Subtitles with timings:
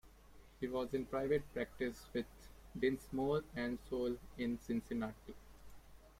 [0.59, 2.25] He was in private practice with
[2.75, 5.35] Dinsmore and Shohl in Cincinnati.